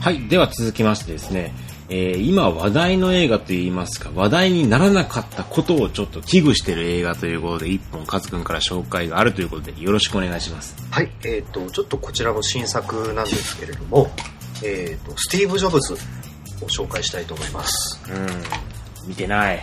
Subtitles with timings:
[0.00, 0.28] はい。
[0.28, 1.52] では続きましてですね、
[1.88, 10.76] えー今話題の映画といいますか、話題にならなかったことをちょっと危惧してる映画ということで、一本カズくんから紹介があるということで、よろしくお願いします。
[10.90, 14.10] はい、えっ、と、ちょっとこちらも新作なんですけれども、
[14.62, 15.96] えっ、と、スティーブ・ジョブズを
[16.68, 18.00] 紹介したいと思います。
[18.08, 19.08] うん。
[19.08, 19.62] 見てない。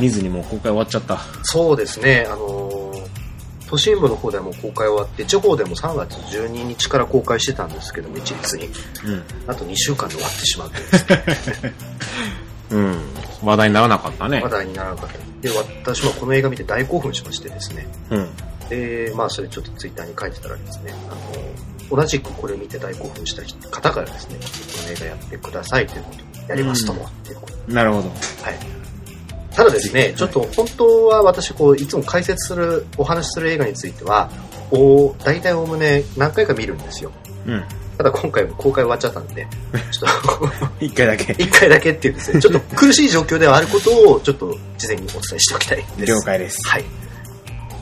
[0.00, 1.18] 見ずにもう公開終わっちゃった。
[1.42, 2.67] そうですね、あのー
[3.68, 8.66] 都心部の方ではもう公開終わって、地方でも3月12日から公開してたんですけども、一律に。
[8.66, 8.72] うん。
[9.46, 10.78] あと2週間で終わってしまって
[11.66, 11.74] ね、
[12.70, 13.00] うん。
[13.44, 14.48] 話題にならなかったね話。
[14.48, 15.18] 題にならなかった。
[15.40, 15.50] で、
[15.84, 18.28] 私もこの映画見て大興奮しましてですね、うん。
[18.70, 28.08] で、まあ、それちょっとツイッターに書いてたらですね、あの、同じくこれを見て大興奮した方からですね、この映画やってくださいということをやりますとも、っていうことなるほど。
[28.08, 28.77] はい。
[29.58, 34.30] ただですね、ちょっと本当は私、こう、いつも解説する、お話しする映画については、
[34.70, 37.10] お大体おおむね何回か見るんですよ。
[37.44, 37.64] うん。
[37.96, 39.48] ただ今回も公開終わっちゃったんで、
[39.90, 41.32] ちょっと、 一回だけ。
[41.32, 46.06] 一回だけっていうですね、 ちょっと苦しい状況ではあることを、ちょっと事前にお伝えしておきたいです。
[46.06, 46.58] 了解です。
[46.68, 46.84] はい。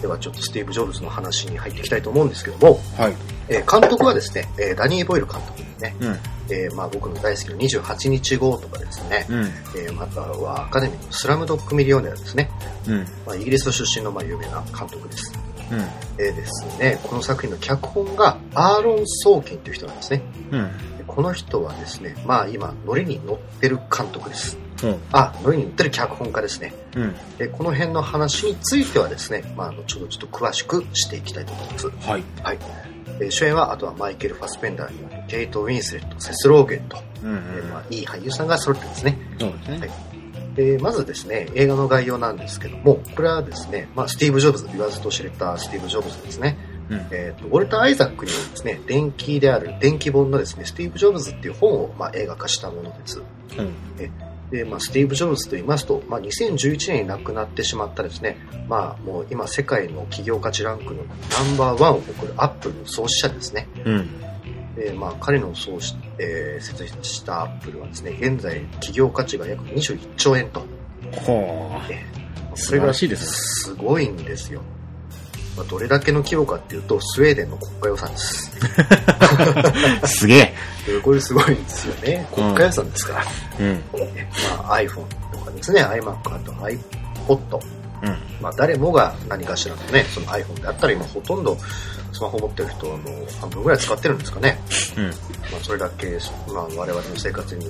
[0.00, 3.12] ではちょっとスティーブ・ジョブズの話に入っていきたいと思うんですけども、はい。
[3.50, 6.19] えー監督はですね、えーダニー・ボイル監督ですね、うん。
[6.50, 9.44] えーまあ僕の大好きな28日後とかですね、うん。
[9.44, 12.50] えーまたはアカデミーのスラムドッグ・ミリオネアですね、
[12.88, 13.06] うん。
[13.27, 15.33] まあ、イギリス出身のまあ有名な監督です。
[15.70, 15.78] うん。
[16.19, 20.22] えーですね、この作品の脚本がアーロン・ソーキンという人なんですね。
[20.53, 20.98] うん。
[20.98, 24.58] でこの人はですね、まあ今、ノリに乗ってる監督です。
[24.83, 24.98] うん。
[25.12, 26.75] あ、ノリに乗ってる脚本家ですね。
[26.94, 27.14] うん。
[27.38, 31.86] でこの辺の話についてはですね、まあ、後ほどちょっと詳しくしていきたいと思います。
[31.88, 32.25] はい。
[32.42, 32.58] はい。
[33.20, 37.31] えー主演は、あとはマイケル・ファスペンダーにケイト・ウィンスレット、セス・ローゲンと、うん。
[37.31, 39.19] うんえーまあ、いい俳優さんが揃ってですね。
[39.39, 39.78] そうですね。
[39.78, 39.91] はい
[40.56, 46.56] でまずですね、映画の概要なんですけども、これはですね、まあ、スティーブ・ジョブズ、言わずと知れたスティーブ・ジョブズですね。
[46.89, 47.06] うん。
[47.11, 53.22] えっ、と、ウォルター・アイザックによるですね、伝記である、伝記本のですね、スティーブ・ジョブズっていう本を、まあ、映画化したものです。
[53.59, 53.75] うん。
[54.50, 58.36] で、まあ、スティーブ・ジョブズと言いますと、まあ、2011年に亡くなってしまったですね、
[58.68, 63.68] まあ、もう今世界の企業価値ランクのナンバーワンを誇るアップルの創始者ですね。
[63.84, 64.08] うん。
[64.76, 70.60] で、まあ、彼の創始、えー設立したアップルはですね、現在企業価値が約21兆円と。
[71.12, 72.26] ほえー
[72.56, 74.62] 素晴らしいですねすごいんですよ。
[75.56, 78.53] まあ、どれだけの規模かっていうと、スウェーデンの国家予算です。
[80.03, 80.06] う。
[80.09, 80.55] すげえ。
[81.03, 82.28] これすごいんですよね。
[82.34, 83.25] 国家予算ですから。
[83.61, 83.75] うん。
[83.75, 87.61] ねまあ、iPhone とかですね、iMac、あと iPod。
[88.03, 88.19] うん。
[88.41, 91.56] まあ、誰もが何かしらのね、その iPhone であったら今ほとんど
[92.12, 92.99] スマホ持ってる人の
[93.41, 94.59] 半分ぐらい使ってるんですかね。
[94.97, 95.05] うん。
[95.05, 95.15] まあ、
[95.62, 96.19] それだけ、
[96.53, 97.67] まあ、我々の生活に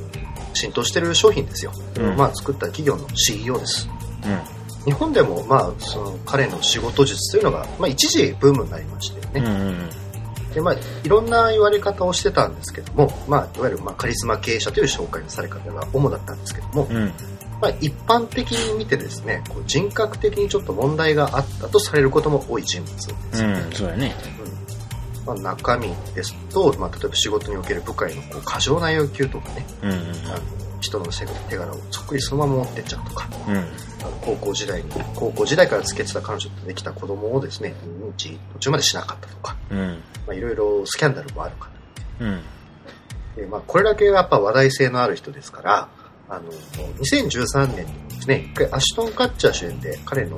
[0.54, 1.72] 浸透してる商品ですよ。
[1.98, 3.88] うんまあ、作った企業の CEO です。
[4.24, 4.65] うん。
[4.86, 9.46] 日本でも、まあ、その彼の仕事術というのが、まあ、一時ブームになりましてうん。
[9.46, 9.72] うね。
[9.72, 10.54] ん。
[10.54, 10.74] で、まあ、
[11.04, 17.12] いろんな言われ方をしてたんですけども、まあ、いわゆる、まあ、カリスマ経営者という紹介のされ方が主だったんですけども、うん。
[17.60, 23.16] まあ、一般的に見てですね、こう人格的にちょっと問題があったとされることも多い人物ですよ
[23.48, 23.64] ね。
[23.66, 23.72] うん。
[23.72, 24.14] そうやね。
[25.26, 29.90] まあ、中身ですと、まあ、例えば仕事における部下へのこう過剰な要求とかね、うん。
[29.90, 31.06] あの人の
[31.48, 33.56] 手柄をそっくりそのまま持ってっちゃうとか、うん。
[33.56, 33.66] あの
[34.22, 39.78] 高校時代に、高校時代から付き合ってた彼女とできた子供をですね、認知途中までしなかったとか、うん。
[40.26, 41.70] まあ、いろいろスキャンダルもあるか
[42.20, 42.42] うん。
[43.34, 45.88] で、まあ、これだけやっぱ話題性のある人ですから、
[46.28, 46.52] あの、
[47.00, 50.36] 2013年にですね、一回アシュトン・カッチャー主演で彼の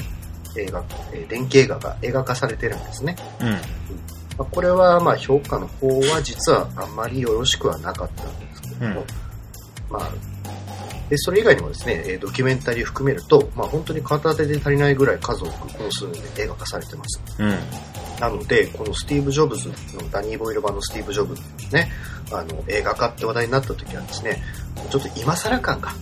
[0.57, 0.83] 映画、
[1.13, 3.17] えー電気映画が映画化されてるんですね。
[3.41, 4.18] うん。
[4.39, 9.07] まあ、これはまあ評価の方は実はあんまりよろしくはなかったんですけども、うん
[9.91, 10.11] まあ、
[11.09, 17.21] で、それ以外にもですね、えードキュメンタリー含めると、まあ本当に片手で足りないぐらい数多くこの数年で映画化されてます。
[17.39, 17.59] うん。
[18.21, 19.75] なので、このスティーブ・ジョブズの
[20.11, 21.91] ダニー・ボイル版のスティーブ・ジョブズね、
[22.31, 24.43] あの、映画化って話題になった時はですね、
[24.91, 25.93] ちょっと今更感が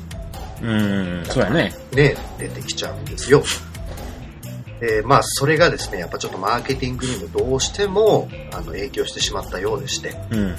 [0.62, 1.24] うん。
[1.26, 1.72] そうやね。
[1.92, 3.42] ね、出てきちゃうんですよ。
[4.81, 10.55] えーまあ、それがですね、やっぱちょっとマーケティングにもどうしても、あの、影響してしまったようでして、うん。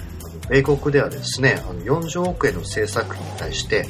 [0.50, 3.86] 米国ではですね、あの40億円の制作費に対して、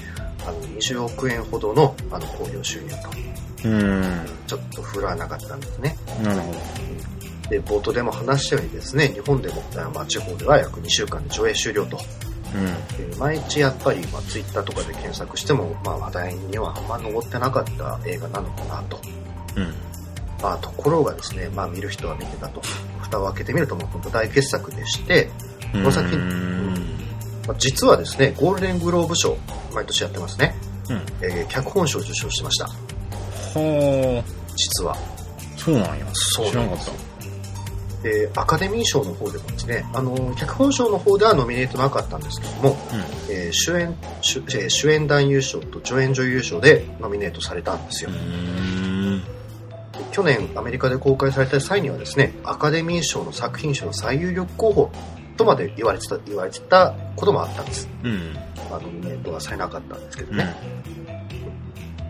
[0.46, 4.26] あの、20億円ほどの、あの、興行収入と、うん。
[4.48, 5.98] ちょっと振るわなかったんですね。
[6.22, 6.54] なるほ
[7.50, 11.98] で、冒頭でも話したようにですね、日本でも、あまあ、地方では約2週間で上映終了と。
[11.98, 12.04] ど。
[12.98, 19.00] で毎日やっぱり、まあ、ツイッターとかで検索しても、まあ、話題にはあんま上ってなかった映画なのかなと。
[19.56, 19.87] うん。
[20.38, 20.44] うん。
[20.44, 22.62] まあ、ところがですね、まあ、見る人は見てたと。
[23.02, 25.30] 蓋を開けてみると、もう本当大傑作でして、
[25.72, 26.74] この作品うん。
[27.48, 29.38] まあ、実はですね、ゴールデングローブ賞、
[29.74, 30.56] 毎年やってますね。
[30.90, 31.02] うん。
[31.22, 32.68] えー脚本賞を受賞してました。
[33.54, 34.24] ほー。
[34.56, 34.98] 実は。
[35.58, 36.06] そうなんや。
[36.14, 37.08] そう知らなんかっなです
[38.04, 42.78] で、アカデミー賞の方でもですね、あの、脚本賞の方ではノミネートなかったんですけども、
[43.30, 48.12] えー主演主、えー主演男優賞と助演女優賞でノミネートされたんですよ。
[50.18, 50.24] うん。
[50.24, 54.92] 去年アメリカで公開された際にはですね、アカデミー賞の作品賞の最有力候補
[55.38, 57.88] とまで言われてた、言われてたこともあったんです。
[58.04, 58.34] うん。
[58.70, 60.56] まあ、ノミネートはされなかったんですけどね。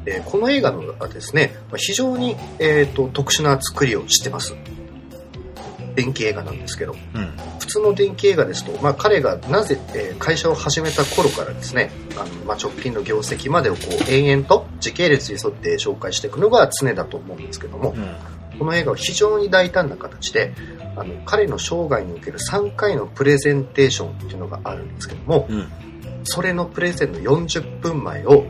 [0.05, 4.55] えーこの映画のはですね、まあ非常に、えー、と特殊な作りをしてます。
[5.97, 7.31] 電気映画なんですけど、うん。
[7.59, 18.59] 普通の電気映画ですと、まあ、彼がなぜ、えー会社を始めた頃からですね、あのまあ、直近の業績までをこう延々と時系列に沿って紹介していくのが常だと思うんですけども、うん。
[18.59, 20.53] この映画は非常に大胆な形で、
[20.95, 25.67] あの彼の生涯における3回のプレゼンテーションっていうのがあるんですけども、うん。
[26.25, 28.45] それのプレゼンの40分前を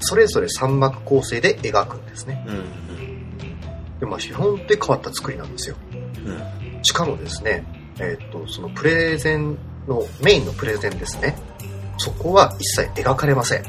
[0.00, 2.44] それぞれ3幕構成で描くんですね。
[2.46, 3.98] うん。
[4.00, 5.76] でまあ、基本で変わった作りなんですよ。
[6.24, 6.59] うん。
[6.82, 7.64] しかもですね、
[7.98, 11.36] えーっと、そのプレゼンの、メインのプレゼンですね。
[11.98, 13.64] そこは一切描かれません。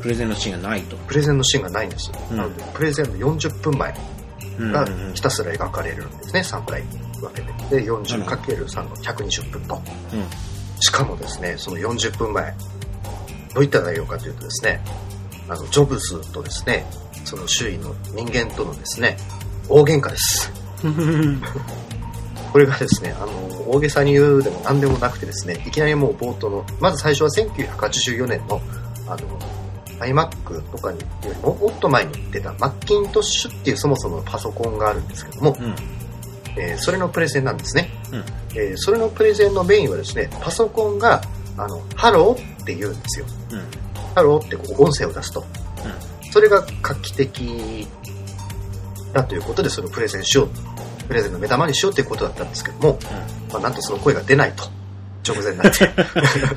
[0.00, 0.96] プレゼンのシーンがないと。
[0.96, 2.10] プレゼンのシーンがないんです。
[2.30, 3.94] うんなので、プレゼンの40分前
[4.58, 4.72] うん。
[4.72, 6.82] がうんひたすら描かれるんですね、3回
[7.20, 7.80] 分けて。
[7.80, 9.80] で、40×3 の120分と。
[10.80, 12.54] しかもですね、その40分前、
[13.54, 14.80] どういった内容かというとですね、
[15.48, 16.84] あの、ジョブズとですね、
[17.24, 19.16] その周囲の人間とのですね、
[19.68, 20.52] 大喧嘩です。
[22.54, 22.58] うん。
[22.58, 23.32] これがですね、あの、
[23.68, 28.60] 大げさに言うでも何でもなくてですね、いきなりもう冒頭の、まず最初は1984年の、
[29.08, 29.18] あの、
[30.00, 35.74] iMac とかによりももっと前に出たマッキントッシュっていうそもそものパソコンがあるんですけども、うん。
[36.56, 37.90] えーそれのプレゼンなんですね。
[38.12, 38.24] うん
[38.56, 41.22] えーそれのプレゼンのメインはですね、パソコンが、
[41.56, 43.26] あの、ハローって言うんですよ。
[43.52, 43.62] うん。
[44.14, 45.44] ハローってこう音声を出すと。
[46.32, 47.86] それが画期的
[49.12, 50.48] だということで、そのプレゼンしよう。
[51.06, 52.98] プレゼンの目玉にしようということだったんですけども、
[53.52, 54.64] まあ、なんとその声が出ないと。
[55.26, 55.86] 直前になって。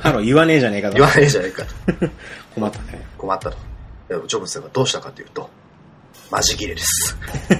[0.00, 0.94] ハロー言わねえじゃねえかと。
[0.94, 1.74] 言わないじゃないかと。
[2.54, 3.06] 困ったね。
[3.16, 3.56] 困ったと。
[4.26, 5.48] ジョブズがどうしたかというと、
[6.30, 7.16] マジギレです。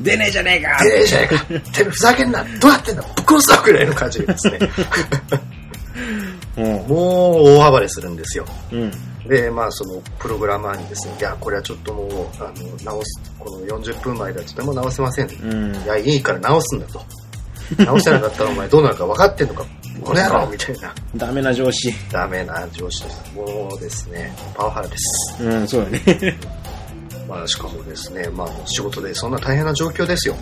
[0.00, 1.38] 出ねえじゃねえかええじゃないか。
[1.44, 2.44] てめえふざけんな。
[2.60, 3.02] どうやってんだ。
[3.02, 4.58] ぶっ殺すぞぐらいの感じでですね。
[6.56, 8.46] も もう大暴れするんですよ。
[8.72, 8.76] う。
[8.76, 8.92] うん。
[9.28, 12.08] で、まあ、そのプログラマーにですね、いや、これはちょっともう、
[12.38, 15.30] あの、直す、この40分前ではとても直せません。
[15.30, 15.84] いうん。
[15.84, 17.00] や、いいから直すんだと。
[17.78, 19.64] 直せなかったらお前どうなるか分かってんのか。
[20.04, 20.94] これやろみたいな。
[21.16, 21.92] ダメな上司。
[22.12, 23.32] ダメな上司です。
[23.34, 25.42] もうですね、パワハラです。
[25.42, 26.38] うん、そうだね。
[27.28, 30.36] まあ、しかもですね、まあ、仕事でそんな大変な状況ですよ。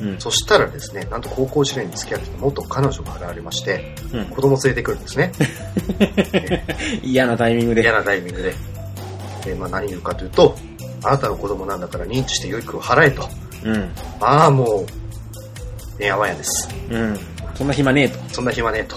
[0.00, 0.20] うん。
[0.20, 5.32] そしたらですね、なんと高校時代に付き合ってた元彼女が現れまして、うん子供連れてくるんですね。
[7.02, 7.82] 嫌なタイミングで。
[7.82, 8.54] 嫌なタイミングで。
[9.44, 10.56] で、まあ何言うかというと、
[11.02, 13.28] あなたの子供なんだから認知して養育を払えと。
[13.64, 13.92] うん。
[14.20, 14.86] まあも
[15.98, 16.68] う、ねやわやです。
[16.90, 17.18] うん。
[17.54, 18.18] そんな暇ねえと。
[18.32, 18.96] そんな暇ねえと。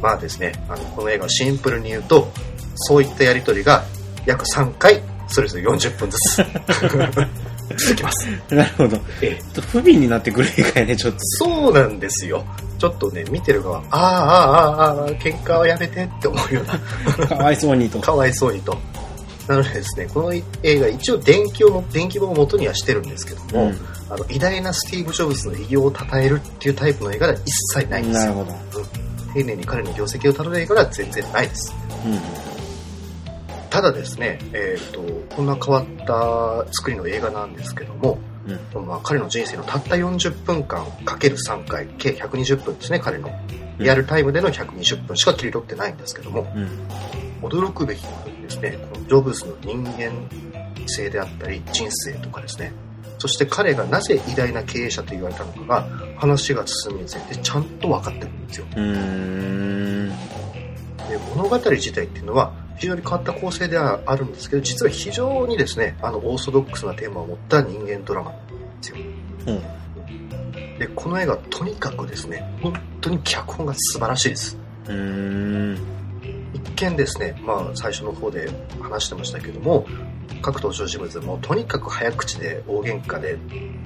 [0.00, 2.30] まあですね、あの、この映画をシンプルに言うと、
[2.74, 3.84] そういったやりとりが
[4.26, 6.42] 約3回、それぞれ40分ずつ
[7.70, 8.26] 続きます。
[8.54, 8.98] なるほど。
[9.20, 11.18] えっと不憫になってくる映画やね、ちょっと。
[11.20, 12.44] そうなんですよ。
[12.78, 18.00] ちょっとね、見てる側、ああ、ああ、ああ、ああ、喧嘩はやめてって思うような、 かわいそうにと。
[18.00, 18.76] かわいそうにと。
[19.48, 20.42] なのでですね、この映
[20.80, 23.78] 画一応電気をも、電気本を元にはしてるんですけども、うん
[24.12, 28.34] あの、偉大なスティーブ・ジョブズの偉業を称えるっていうタイプの映画では一切ないんですよ。
[28.34, 28.86] なるほど。
[29.32, 31.74] 丁寧に彼の業績をたどる映画では全然ないです。
[32.04, 32.51] うん。
[33.72, 35.00] ただですね、えっ、と、
[35.34, 38.18] こんな変わった作りの映画なんですけども、
[38.74, 38.86] うん。
[38.86, 43.30] まあ、彼の人生のたった40分間かける3回、計120分ですね、彼の。
[43.78, 47.48] リアルタイムでの120分しか切り取ってないんですけども、うん。
[47.48, 50.12] 驚くべきことにですね、このジョブズの人間
[50.86, 52.74] 性であったり、人生とかですね、
[53.16, 55.88] そして彼がなぜ偉大な経営者と言われたのかが、
[56.18, 58.66] 話が進むにつれてちゃんと分かってくるんですよ。
[61.08, 68.52] で物語自体っていうのは、非常に変わった構成ではあるんですけど、実は非常にですね、あの、オーソドックスなテーマを持った人間ドラマなんで
[68.82, 68.96] すよ。
[69.46, 70.78] うん。
[70.78, 74.58] で、この映画はとにかくですね、本当に脚本が素晴らしいです。
[74.86, 75.78] うーん。
[76.54, 78.50] 一見ですね、まあ最初の方で
[78.80, 79.86] 話してましたけども、
[80.42, 83.38] 各登場人物もとにかく早口で大喧嘩で、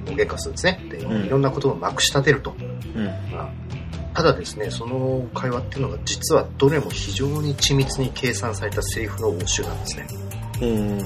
[0.07, 0.81] 大喧嘩するんですね。
[0.91, 2.55] で、うんいろんなことをまくし立てると。
[2.95, 3.05] うん。
[3.05, 3.51] まあ
[4.17, 10.07] ただですね、その会話っていうのが実はどれも非常に緻密に計算されたセリフの応酬なんですね。
[10.63, 11.05] うん。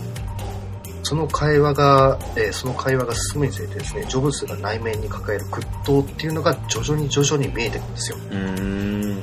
[1.02, 8.18] その会話が、えーその会話が進むにつれてですね、ジョブズが内面に抱える屈藤っていうのが徐々に徐々に見えてくるんですよ。
[8.30, 9.22] うーん。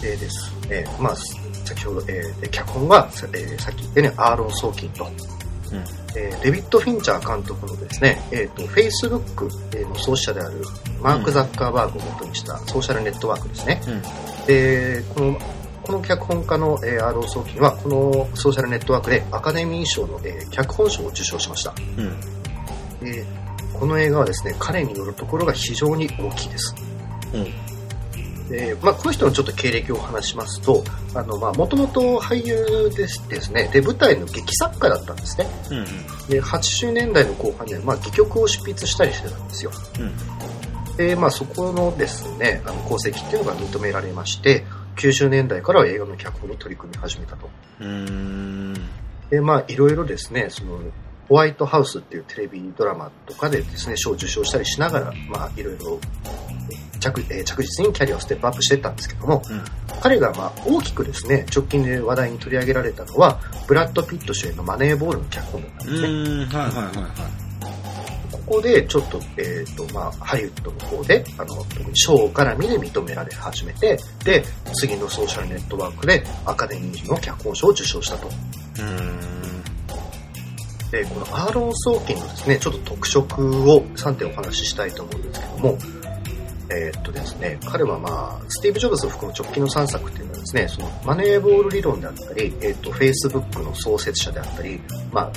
[0.00, 1.16] でですね、まあ、
[1.64, 5.08] 先ほど、えーで脚本は、さえーさっき言ったようにアーロン・ソーキンと、
[5.72, 5.84] うん。
[6.16, 10.62] えーデビッド・フィンチャー監督のですね、えっ、と、Facebook の創始者である
[11.00, 13.80] マーク・ザッカーバーグを元にしたソーシャルネットワークですね。
[13.86, 14.02] うん。
[14.46, 15.38] で、この、
[15.82, 21.74] この脚本家の、えー、RO ソーキンは、このソーシャルネットワークでアカデミー賞の、えー脚本賞を受賞しました。
[21.98, 22.20] うん。
[23.04, 23.24] で、
[23.72, 26.74] この映画はですね、彼によるところが非常に大きいです。
[27.34, 27.65] うん。
[28.48, 30.84] で、まあ、この人のちょっと経歴を話しますと、
[31.14, 35.46] あの、まあ、もともと俳優ですですね、で、舞台の劇作家だったんですね。
[35.70, 35.84] うん。
[36.28, 39.72] で、80年代の後半には、まあ、戯曲を執筆したりしてたんですよ。
[39.98, 40.96] うん。
[40.96, 44.64] で、まあ、そこのですね、あの、功績っていうのが認められまして、
[44.96, 47.48] 90年代からは映画の脚本に取り組み始めたと。
[49.30, 50.78] で、まあ、いろいろですね、その、
[51.28, 55.98] ホワイトハウスっていうテレビドラマとかでですね、賞を受賞したりしながら、まあ、いろいろ
[57.12, 59.62] 着えー着実にキャリアをステップアップしていったんですけども、うん。
[60.00, 66.08] 彼がまあ大きくですね、直近で話題に取り上げられたのは、ブラッド・ピット主演のマネーボールの脚本だったんうですね。
[66.08, 66.48] ーん。
[66.48, 67.46] はいはいはいは
[68.46, 78.28] ここでちょっと、えっ、と、まあ、ハリウッドの方で、あの、特に賞絡みで認められ始めて、で、次のソーシャルネットワークでアカデミーの脚本賞を受賞したと。
[80.92, 85.78] で、このアーロン・ソーキンのですね、ちょっと特色を3点お話ししたいと思うんですけども、
[86.70, 94.80] えーっとですね、彼はまあ、スティーブ・ジョブズを含む直近の3作っていうのはですね、そのマネーボール理論であったり、えーっと、Facebook の創設者であったり、
[95.12, 95.32] まあ、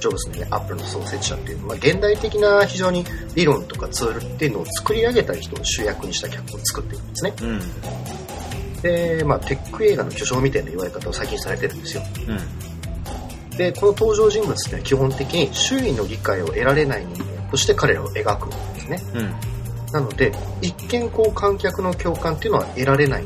[0.00, 3.04] ジョブズのね、アップルの創設者っていう、まあ、現代的な非常に
[3.34, 7.34] 理論とかツールっていうのを作り上げた人を主役にした脚本を作っているんですね。
[7.40, 8.80] うん。
[8.82, 12.02] で、まあ、テック映画の巨匠みたいな言われ方を最近されてるんですよ。
[12.28, 13.56] うん。
[13.56, 19.02] で、この登場人物っていうのは基本的に周囲の理解を得られない人間として彼らを描くんですね。
[19.14, 19.53] うん。
[19.94, 23.24] なので、一見こう観客の共感っていうのは得られない、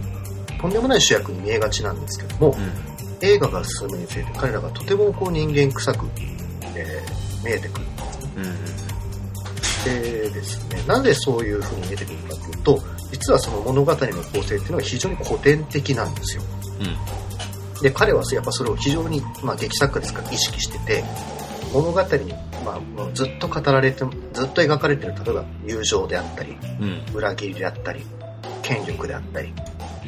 [0.60, 2.54] とんでもない主役に見えがちなんですけども、
[3.22, 6.06] 映画が進むにつれて彼らがとてもこう人間臭く、
[6.76, 7.86] えー見えてくる。
[8.36, 8.44] うん。
[8.44, 8.54] うん。
[9.84, 12.78] でですね、なぜそういう風に見えてくるかというと、
[13.12, 16.42] 実はその物語の構成っていうのは非常に古典的なんですよ。
[17.80, 21.04] で、彼はやっぱそれを非常に、まあ劇作家ですから意識してて、
[21.72, 22.34] 物語に、
[22.68, 27.16] まあ、もうずっと語られて、ずっと描かれてる、例えば友情であったり、うん。
[27.16, 28.04] 裏切りであったり、
[28.62, 29.54] 権力であったり、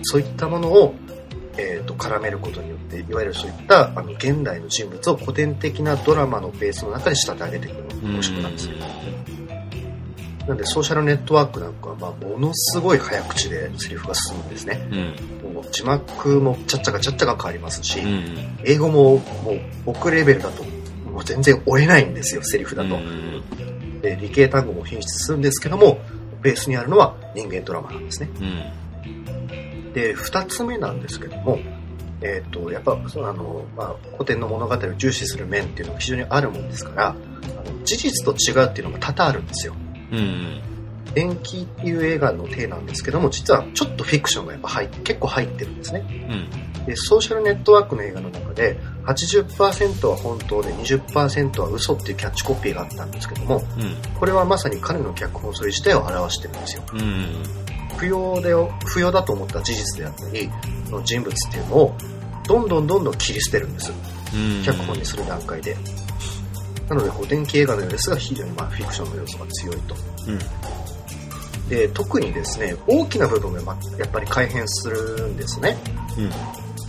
[0.02, 0.95] そういったものを、
[1.57, 8.75] えー、と絡めることによって、いわゆるそういったあの現代の人物を古典的なドラマのベースの中で仕立て上げていくのが面白くなんですよ。
[10.47, 14.87] なんでソーシャルネットワークなんかは、まあ、ものすごい早口でセリフが進むんですね。
[15.45, 15.55] うん。
[15.55, 18.59] もう字幕もちゃっちゃかちゃっちゃか変わりますし、うん。
[18.64, 20.64] 英語ももう僕レベルだと
[21.20, 22.96] もう全然追えないんですよ、セリフだと。
[22.96, 24.00] うん。
[24.00, 26.00] で理系単語も品質するんですけども、
[26.40, 28.30] ベースにあるのは人間ドラマなんですね。
[28.40, 29.92] うん。
[29.92, 31.58] で、二つ目なんですけども、
[32.22, 39.74] えっ、と、やっぱ、そのあの、まあ、古典の物語を重視する面っていうのが非常にあるもんですから、あの事実と違うっていうのが多々あるんですよ。
[40.12, 40.60] うん。
[41.14, 46.05] 電気っていう映画の体なんですけども、実はちょっとフィクションがやっぱ入って、結構入ってるんですね。
[46.81, 46.87] うん。
[46.87, 53.97] で、ソーシャルネットワークの映画の中で、80%は本当で20%は嘘っていうキャッチコピーがあったんですけども、うん。
[54.19, 56.83] これはまさに彼の脚本それ自体を表してるんですよ。
[56.93, 57.43] うん。
[57.97, 58.55] 不要で、
[58.87, 60.50] 不要だと思った事実であったり、
[60.87, 61.95] その人物っていうのを、
[62.47, 63.93] どんどんどんどん切り捨てるんです。
[64.35, 64.62] うん。
[64.64, 65.76] 脚本にする段階で。
[66.88, 69.95] なので、古典系映画のようですが、非常にまあフィクションの要素が強いと。
[71.70, 71.76] うん。
[71.76, 75.76] で、特にですね、大きな部分がまやっぱり改変するんですね。
[76.18, 76.30] うん。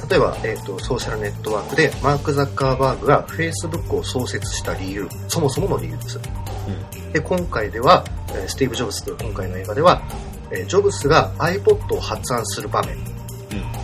[0.09, 6.19] 例えば、えっ、と、ソーシャルネットワークで、マーク・ザッカーバーグが Facebook を創設した理由、そもそもの理由です。
[7.13, 10.01] で、今回では、えースティーブ・ジョブズという今回の映画では、
[10.51, 12.97] えージョブズが iPod を発案する場面、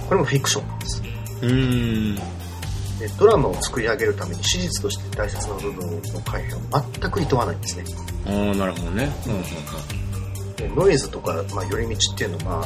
[0.07, 1.01] これもフィクションなんです。
[1.41, 1.49] うん。
[1.49, 2.15] うん。
[2.15, 6.61] でドラマを作り上げるために史実として大切な部分の改変を
[6.99, 7.83] 全く厭わないんですね。
[8.25, 9.11] ああ、なるほどね。
[9.27, 9.41] うん。
[9.43, 9.47] で
[10.77, 12.65] ノイズとか、まあ、寄り道っていうのは、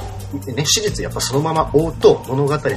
[0.53, 2.69] ね、史実やっぱそのまま追うと物語と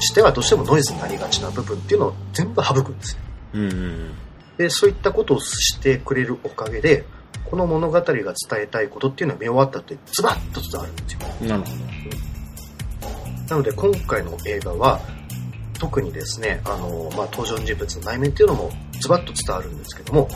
[0.00, 3.18] してはどうしてもノイズになりがちな部分っていうのを全部省くんですよ。
[3.54, 3.62] うん。
[3.62, 4.14] うん。
[4.58, 7.06] で、そういったことをしてくれるおかげで、
[7.46, 11.48] この物語が伝えたいことっていうのは見終わったってズバッと伝わるんですよ。
[11.48, 11.70] なるほ
[13.48, 15.00] なので今回の映画は、
[15.82, 18.70] 特にですね、あの、まあ、登場人物の内面っていうのも
[19.00, 20.28] ズバッと伝わるんですけども、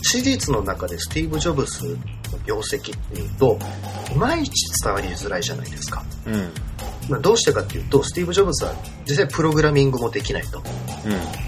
[0.00, 1.98] 史実の中でスティーブ・ジョブズ
[2.32, 3.58] の業績っていうと、
[4.14, 4.50] いまいち
[4.82, 6.02] 伝わりづらいじゃないですか。
[6.24, 6.32] ど。
[6.32, 6.50] うん。
[7.10, 8.72] まあ、どうしてかっていうと、スティーブ・ジョブズは
[9.06, 10.60] 実際プログラミングもできないと。
[10.60, 10.62] う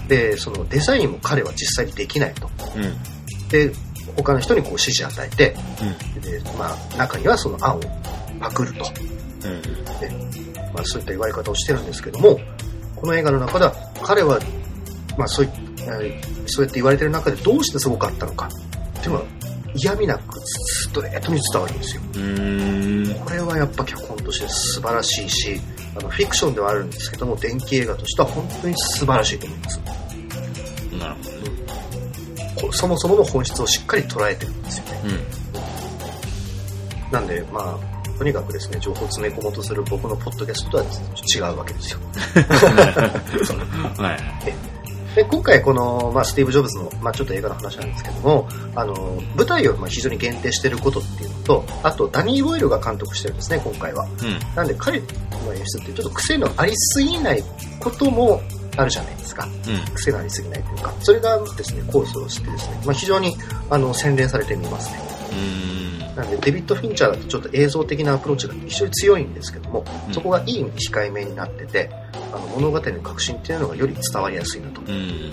[0.07, 2.47] で、そのデザインも彼は実際にできないと。
[2.77, 2.83] ん。
[2.83, 3.47] うん。
[3.49, 3.71] で、
[4.17, 5.55] 他の人にこう指示与えて、
[6.15, 6.21] うん。
[6.21, 7.81] で、まあ、中にはその案を
[8.39, 8.85] パクると。
[9.45, 9.77] うん。
[10.75, 12.39] まあ、そういった言われ方をしてるんですけども、
[12.99, 13.73] この映画の中では、
[14.03, 14.39] 彼は、
[15.17, 15.49] まあ、そうい
[15.81, 19.25] えーそうやって言われてる中でどうしてすごかったのかっていうのは
[19.75, 22.01] 嫌味なくストレートに伝わるんですよ。
[23.23, 25.61] これはやっぱ脚本として素晴らしいし、
[25.95, 29.79] あのフィクションではあるんですけども、電気映画としては本当に素晴らしいと思います。
[30.97, 32.55] なるほどね。
[32.59, 35.01] こそもそもの本質をしっかり捉えてるんですよね。
[37.05, 37.11] うん。
[37.11, 41.99] なんで、まあ、とにかくですね、情報を詰め込もうとする僕のポッドキャストとは違うわけですよ。
[44.01, 44.77] はい。
[45.17, 54.55] で今回この、まあ、スティーブ・ジョブズの、まあ、ちょっと映画の話なんですけどもあの舞台をまあ非常に限定していることっていうのとあとダニー・ボイルが監督してるんですね今回はうん。
[54.55, 57.43] なんで彼の演出ってちょっと癖のありすぎない
[57.79, 58.39] ことも
[58.75, 59.93] あるじゃないですかうん。
[59.95, 63.35] 癖がありすぎないというかそれがですねコースをしてですね、まあ、非常に
[63.71, 64.99] あの洗練されてみますね
[65.31, 65.86] うーん。
[66.17, 71.91] なんでデビッド・フィンチャーだとちょっと映像的なアプローチが非常に強いんですけども、うんそこがいい意味で控えめになってて
[72.33, 75.31] あの物語の革新っていうのがより伝わりやすいなとうん。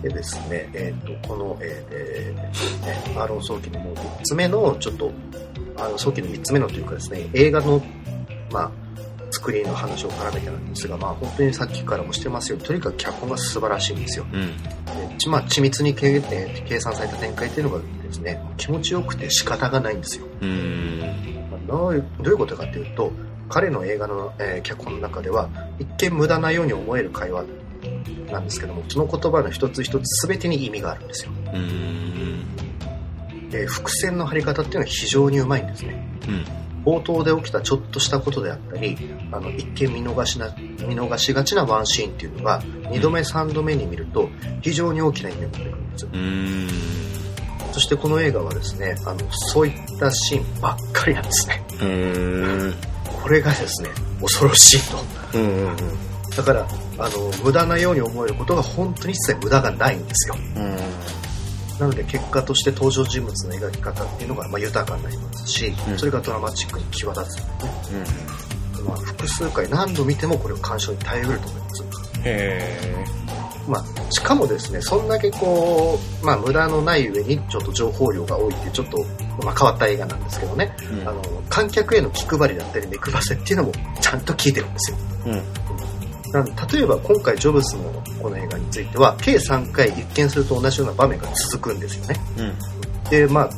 [0.00, 5.12] でですね、えー、とこの、えーえーねアーロン早期のもう3つ目のちょっと
[5.76, 7.82] アーロン早期の3つ目のというかですね映画の、
[8.50, 8.70] まあ、
[9.30, 14.56] 作りの話を絡めてなんですが、まあ、本当にさっきからもしてますよとにかく脚本が素晴らしいんですようん。
[14.56, 20.26] でちまあ、緻密に計,、えー計算された展開っていうのがですね気持ちよくて仕方がないんですよ。
[21.50, 23.12] まあどういうどういうことかというと
[23.48, 27.44] 彼の映画の、えー脚本の中では一見無駄なように思える会話
[28.30, 32.44] なんですけどもその言葉の一つ一つ全てに意味があるんですようーん。
[33.52, 36.44] えー伏線の張り方っていうのは非常にうまいんですねうん。
[36.86, 38.96] 冒頭で起きたちょっとしたことであったり
[39.32, 44.30] あの一見見逃しな見逃しがちなワンシーンっていうのが2度目3度目に見ると
[44.62, 46.06] 非常に大きな意味を持ってくるんです。
[47.72, 51.62] そしてこの映画はですねあのそういったシーンばっかりなんですね。
[53.22, 53.90] これがですね
[54.20, 54.98] 恐ろしいと
[55.34, 55.76] うんうんうん。
[56.36, 56.66] だから
[56.98, 60.76] あの無駄なように思えることが本当に一切無駄がないんですようん。
[61.78, 65.98] なので結果として登場人物の描き方っていうのが、まあ、豊かになりますし、うん。
[65.98, 67.70] それがドラマチックに際立つんでね、
[68.86, 71.84] まあ、複数回何度見てもこれを鑑賞に耐えうると思います。
[72.24, 73.06] へ
[73.68, 78.98] まあ、しかもですね、そんだけこう、まあ、無駄のない上にちょっと情報量が多いっていうちょっと、
[79.44, 84.96] まあ、変わった映画なんですけどね、ーあの、観客への気配りだったり目配せっていうのもちゃんと効いてるんですよ。
[85.26, 85.42] うん。
[86.32, 92.16] なんで例えば今回ジョブズのこの映画については、計3回一見すると同じような場面が続くんですよね。
[92.38, 93.10] うん。
[93.10, 93.50] で、まあ、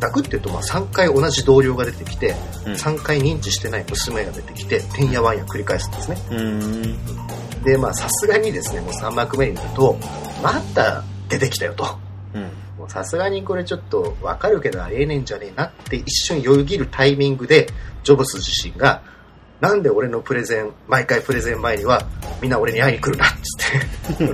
[0.00, 2.34] 楽っていうと、まあ、3回同じ同僚が出てきて、
[2.66, 6.16] うん3回認知してない娘が出てきて、てんやわんや繰り返すんですね。
[6.30, 7.62] うーん。
[7.64, 9.96] で、まあ、さすがにですね、もう3幕目になると、
[10.42, 12.06] また出てきたよと。
[12.88, 17.68] さすがにこれちょっとわかるけどありえねえんじゃねえなって一瞬よぎるタイミングで、
[18.04, 19.02] ジョブス自身が、
[19.60, 22.06] なんで俺のプレゼン、毎回プレゼン前には、
[22.42, 23.36] みんな俺に会いに来るなっつっ
[24.18, 24.26] て。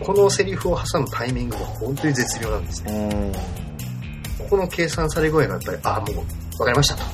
[0.04, 2.92] このセリフを挟むタイミングが本当に絶妙なんですね。
[2.92, 4.44] うん。
[4.44, 6.16] ここの計算され具合がやっぱり、ああ、もう
[6.58, 7.04] わかりましたと。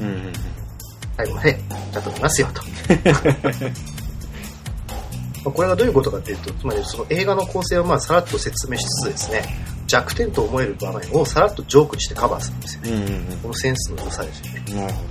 [0.00, 0.32] うん。
[1.16, 1.58] 最後まで
[1.92, 2.62] ちゃんと見ますよと。
[2.62, 2.68] ま
[5.46, 9.42] あこれがどういうことかっていうと、つまりその映画の構成をまあさらっと説明しつつですね、
[9.86, 12.90] 弱点と思える場面をさらっとジョークにしてカバーするんですよね。
[12.90, 13.36] うん。
[13.38, 14.64] このセンスの良さですよね。
[14.74, 15.02] なるほ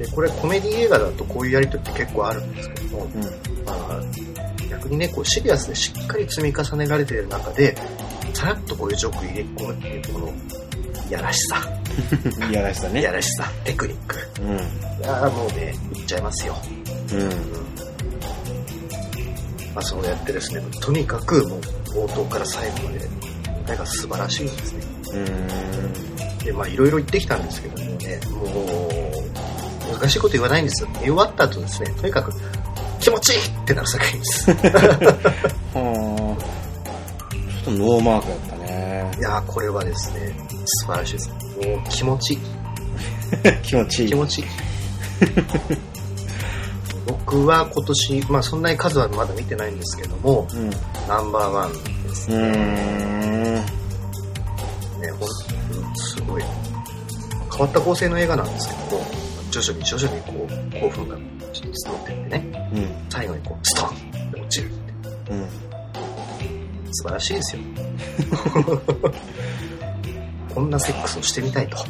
[0.00, 3.04] で、これコメディ映画だとこういうやりとりって結構あるんですけども、ど。
[3.04, 3.22] うん。
[3.22, 3.30] ま
[3.68, 4.00] あ、
[4.70, 7.76] 逆にね、こうシリアスでしっかり積み重ねられている中で、
[8.32, 10.28] さらっとこういうジョーク入れ込むっていうこの、
[11.06, 11.60] いやらしさ、
[12.48, 13.00] い やらしさね。
[13.00, 14.16] いやらしさ、テクニック。
[14.40, 14.56] うん。
[14.56, 14.58] い
[15.02, 16.56] やーもうね、いっちゃいますよ。
[17.12, 17.28] うん。
[19.74, 21.60] まあ、そうやってですね、とにかくもう
[22.06, 23.06] 冒頭から最後まで、
[23.44, 24.80] 今回が素晴らしいんですね。
[25.12, 26.38] うん。
[26.38, 28.99] で、まあいろいろ言ってきたんですけどもね、もう、
[29.92, 30.88] 難しいこと言わないんですよ。
[30.94, 32.32] 見終わった後ですね、とにかく
[33.00, 34.50] 気持ちいいってなる作品です。
[34.52, 34.56] は
[35.74, 36.60] あ。
[37.64, 39.22] ちょっとノーマークやったねい。
[39.22, 41.28] やー、これはですね、素晴らしいです。
[41.28, 41.38] もう
[41.88, 42.40] 気持ちいい。
[43.62, 44.08] 気持ちいい。
[44.08, 44.46] 気持ちいい。
[47.06, 50.70] 僕は今年、まあそんなに数はまだ見てないんですけども、うん。
[51.08, 51.72] ナンバーワン
[52.04, 52.36] ですね。
[52.36, 53.54] ん。
[53.54, 53.62] ね、
[55.18, 55.28] ほん
[55.94, 56.42] とすごい。
[57.50, 59.06] 変わった構成の映画なんですけども、
[59.50, 61.16] 徐々に徐々にこう、興奮が
[61.52, 62.88] ちょっと募っていってね、うん。
[63.10, 63.92] 最後にこう、ストンっ
[64.32, 64.76] て落ちるって。
[65.32, 65.48] うん。
[66.92, 67.62] 素晴らしいですよ。
[70.54, 71.78] こんなセックスをしてみたいと。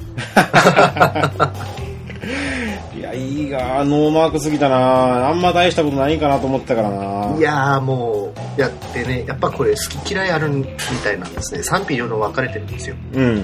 [2.94, 10.66] いや、いいが、ノーマークすぎたなあんま大したことないかなと思ったからないやーもう、やってね、やっぱこれ好き嫌いあるみ
[11.02, 11.62] たいなんですね。
[11.62, 12.96] 賛否両論分かれてるんですよ。
[13.14, 13.42] うん。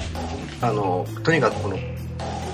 [0.60, 1.78] あの、とにかくこの、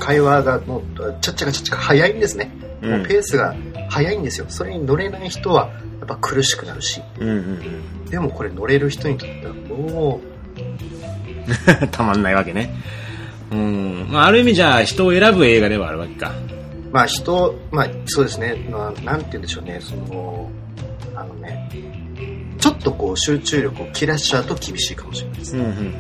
[0.03, 0.83] 会話がもう、
[1.21, 2.51] ちゃっちゃかちゃっちゃか早いんですね。
[2.83, 3.55] うんもうペースが
[3.89, 4.47] 早いんですよ。
[4.49, 5.71] それに乗れない人は、
[6.03, 8.05] っぱ苦しくなるし、うんうんうん。
[8.07, 10.21] でもこれ乗れる人にとってはも
[11.93, 12.75] たまんないわけね。
[13.51, 14.09] うん。
[14.11, 16.33] まあ、ある意味じゃあ、人を選ぶ映画ではあるわけか。
[16.91, 20.51] う、まあ人、まあそうですね、まあなんて言うんでしょうね、その、
[21.15, 21.69] あのね、
[22.59, 25.57] ちょっとこう集中力を切らしちゃうと厳しいかもしれないです。
[25.57, 25.95] うんうん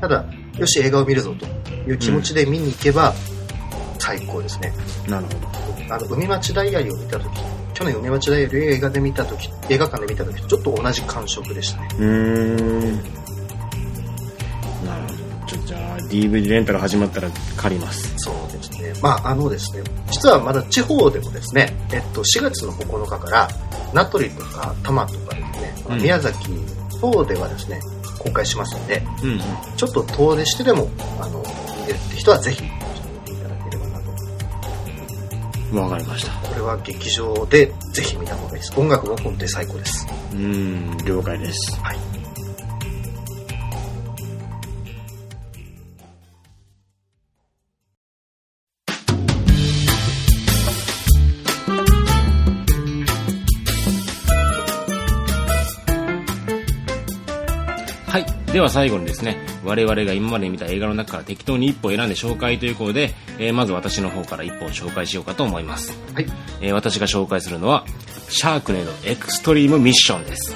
[0.00, 0.24] ただ、
[0.58, 1.46] よし映画を見るぞと
[1.88, 3.14] いう気持ちで見に行けば
[3.98, 4.72] 最高ですね。
[5.06, 5.10] うん。
[5.12, 5.94] なるほど。
[5.94, 7.32] あの、海町ダイアリーを見たとき、
[7.74, 11.88] 去年海町ダイアリーを映画で見たとき、映画館で見たときとちょっと同じ感触でしたね。
[11.98, 12.80] うーん。
[14.84, 15.46] なるほど。
[15.46, 18.12] ちょじゃあ、DVD レンタル始まったら借ります。
[18.16, 18.92] そうですね。
[19.02, 23.48] まあ、あのですね、実はまだ地方でもですね、えっと、4月の9日から、
[23.92, 26.50] 名取とか多摩とかですね、うん宮崎
[27.00, 27.80] 等ではですね、
[28.20, 29.40] 公開しますので、うんうん。
[29.76, 31.42] ちょっと遠出してでも、あの、
[31.80, 32.68] 見れるって人はぜひ、見
[33.24, 35.80] ていただければなと。
[35.80, 36.32] わかりました。
[36.48, 38.78] これは劇場でぜひ見た方がいいです。
[38.78, 40.06] 音楽も本当に最高です。
[40.32, 41.80] うーん、了解です。
[41.80, 42.09] はい。
[58.60, 65.98] では最後にですね、我々が今まで見た映画の中から適当に一本選んで紹介ということで、えーまず私の方から一本紹介しようかと思います。
[66.12, 66.26] はい。
[66.60, 67.86] えー私が紹介するのは、
[68.28, 70.54] シャークネードエクストリームミッションです。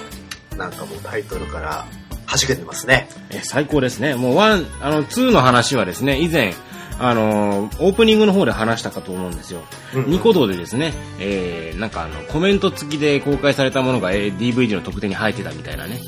[0.58, 1.86] なんかもうタイトルから
[2.26, 3.08] 弾けてますね。
[3.30, 4.14] えー最高ですね。
[4.16, 6.52] もうワン、あの、ツーの話はですね、以前、
[6.98, 9.62] あのーオープニングの方で話したかと思うんですよ。
[9.94, 15.98] うんうんニコ動でですね、えー、なんかあの、コメント付きで公開されたものが、えー DVD の特典に入ってたみたいなね、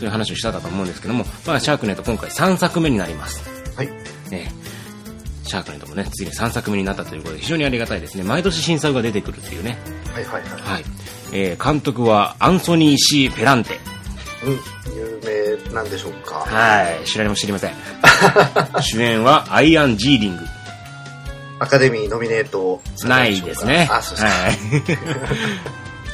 [0.00, 0.04] うんうんうん。
[0.04, 3.42] そういう話をしたかと思うんですけども、まあ、シャークネット今回3作目になります。
[3.76, 3.88] はい。
[4.30, 4.52] ね、
[5.44, 8.24] シャークネットもね、次に3作目になったということで、非常にありがたいですね。
[8.24, 9.78] 毎年新作が出てくるっていうね。
[10.12, 10.60] はいはいはい。
[10.60, 10.84] はい。
[11.32, 13.78] えー、監督はアンソニー・シー・ペランテ。
[14.44, 14.96] うん。
[14.96, 15.20] 有
[15.66, 16.36] 名なんでしょうか。
[16.36, 17.04] はい。
[17.04, 17.72] 知られも知りません。
[18.80, 20.44] 主演はアイアン・ジーリング。
[21.60, 23.88] アカデミーノミネートさないですね。
[23.90, 24.30] あ、そうですか。
[24.30, 24.48] は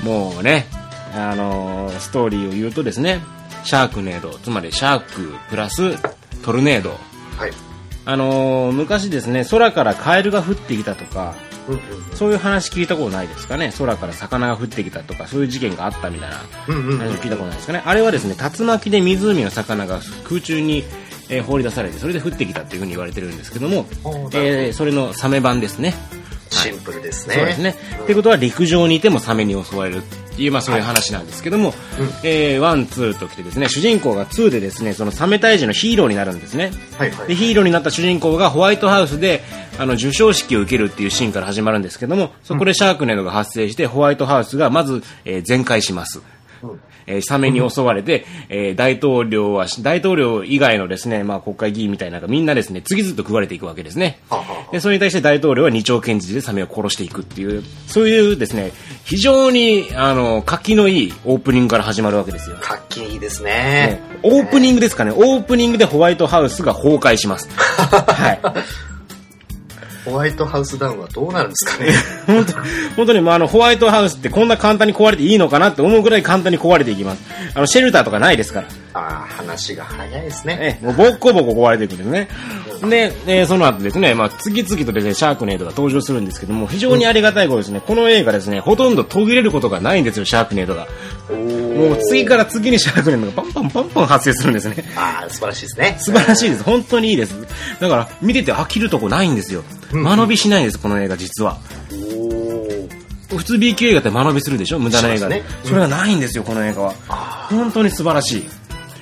[0.02, 0.04] い。
[0.04, 0.66] もうね、
[1.14, 3.20] あのーストーリーを言うとですね、
[3.64, 5.96] シャークネード、つまりシャークプラス
[6.42, 6.90] トルネード。
[7.38, 7.52] はい。
[8.06, 11.34] あのー昔ですね、空からカエルが降ってきたとか、
[11.68, 11.80] うんうん
[12.14, 13.72] そういう話聞いたことないですかね？
[13.78, 16.76] 空から魚が降ってきたとか、そういう事件があったみたいなうん。
[16.76, 17.82] うんうん話を聞いたことないですかね？
[17.84, 20.84] あれはですね、竜巻で湖の魚が空中に、
[21.30, 25.94] えー放り出されて、それで降ってきたっていうふうに言われてるんですけどもどえーそれのサメ版ですね。
[26.50, 27.34] シンプルですね。
[27.34, 27.74] そうですね。
[27.98, 30.02] うんってことは陸上にいてもサメに襲われる
[30.34, 36.72] っていう、まあそういう話なんですけども、うんえー、 one、two ときてですね、主人公が2でですね、そのサメ退治のヒーローになるんですね。
[36.98, 37.28] はいはい。
[37.28, 39.42] で、ヒーローになった主人公がホワイトハウスで、
[39.78, 46.20] あの、授賞式を受けるっていうシーンから始まるんですけども、そこでシャークネードが発生して、ホワイトハウスがまず、えー全壊します。
[47.06, 54.18] うんえーサメに襲われて、えー大統領は、大統領以外のですね、まあ国会議員みたいなのがみんなですね、次々と食われていくわけですね。
[54.72, 58.72] で、それに対して大統領は二丁拳銃でサメを殺していくっていう、そういうですね、
[59.04, 62.56] 非常に、あの、活気のいいオープニングから始まるわけですよ。
[62.60, 64.00] 活気いいですねね。
[64.22, 67.48] オープニングですかね、オープニングでホワイトハウスが崩壊します。
[67.54, 68.40] はい。
[70.04, 71.92] ホワイトハウスダウンはどうなるんですかね。
[72.26, 72.52] 本 当
[72.96, 77.22] 本当に、まあ、あの、ホワイトハウスってこんな簡単に壊れていいのかなって思うぐらい簡単に壊れていきます。
[77.54, 78.68] あの、シェルターとかないですから。
[78.94, 80.58] ああ、話が早いですね。
[80.60, 82.28] ええ、もうボッコボコ壊れていくんですね。
[82.88, 90.86] で、えーその後ですね、まあ、次々とですね、シャークネードが登場するんですけども、非常にありがたいことですね、この映画ですね、ほとんど途切れることがないんですよ、シャークネードが。
[91.74, 94.84] もう次から次にシャークネードがパンパンパンパン発生するんですね。
[94.96, 95.96] ああ、素晴らしいですね。
[95.98, 96.62] 素晴らしいです。
[96.62, 97.34] 本当にいいです。
[97.80, 99.64] だから、見てて飽きるとこないんですよ。
[99.92, 101.58] 間延びしないんです、この映画、実は。
[103.28, 104.78] 普通 B 級映画って間延びするでしょ？
[104.78, 106.94] 無駄な映画で、ねうんそれがないんですよ、この映画は。
[107.08, 108.48] あ本当に素晴らしい。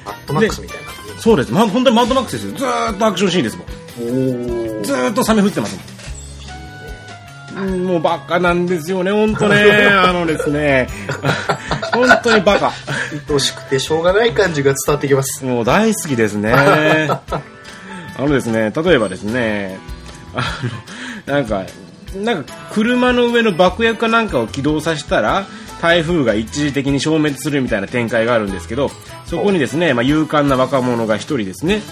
[0.06, 0.82] あ、マットマックスみたいな。
[1.20, 1.52] そうです。
[1.52, 2.56] ま、本当にマッドマックスですよ。
[2.56, 3.66] ずーっとアクションシーンですもん。
[4.84, 5.84] ずーっとサメ降ってますもん。
[7.62, 9.86] うんもうバカなんですよね、本当ね。
[9.90, 10.88] あのですね。
[11.92, 12.72] 本当にバカ。
[13.30, 15.44] 愛しくてしょうがない感じが伝わってきます。
[15.44, 16.52] もう大好きですね。
[16.54, 17.10] あ
[18.18, 19.78] のですね、例えばですね、
[20.34, 20.44] あ
[21.26, 21.64] の、なんか、
[22.14, 25.46] なんか車の上の爆薬かなんかを起動させたら、
[25.80, 28.90] 台風が一時的に消滅するみたいな展開があるんですけど、
[29.26, 31.82] そこにですね、まあ、勇敢な若者が一人ですね、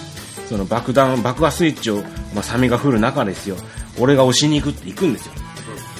[0.47, 1.97] その爆弾、爆破スイッチを、
[2.33, 3.57] まあ、サメが降る中ですよ、
[3.99, 5.33] 俺が押しに行くって行くんですよ。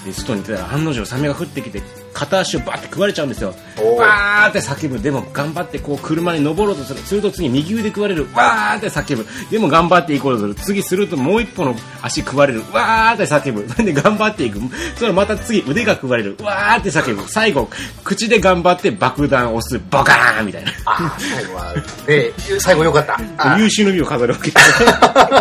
[0.06, 1.82] で、外に出たら案の定サメが降ってきて、
[2.14, 3.54] 片足をバーって食われちゃうんですよ。
[3.98, 5.00] わーって叫ぶ。
[5.00, 7.00] でも頑張ってこう車に登ろうとする。
[7.02, 8.28] すると次右腕食われる。
[8.34, 9.26] わーって叫ぶ。
[9.50, 10.56] でも頑張っていこうとする。
[10.56, 12.62] 次するともう一歩の足食われる。
[12.74, 13.68] わーって叫ぶ。
[13.70, 14.60] そ れで頑張っていく。
[14.96, 16.36] それまた次腕が食われる。
[16.42, 17.24] わーって叫ぶ。
[17.30, 17.70] 最後
[18.04, 19.82] 口で頑張って爆弾を押す。
[19.90, 20.72] ボカーンみたいな。
[20.86, 21.74] あー最後は、
[22.06, 23.20] で、最後よかった。
[23.58, 24.84] 優秀の美を飾るわけです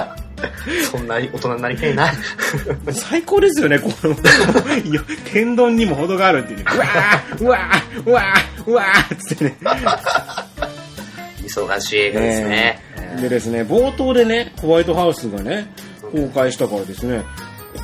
[0.91, 2.13] そんな大人になりたいな。
[2.93, 4.17] 最高ですよね、この、
[5.33, 6.65] 天丼にも程があるっていうね。
[6.75, 9.57] うわーうわーうわーうわーっつってね。
[11.45, 12.79] 忙しい映画ですね。
[13.21, 15.73] でですね、冒頭でね、ホワイトハウスがね、
[16.13, 17.23] 公開したからですね、